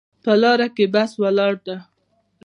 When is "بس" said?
0.93-1.11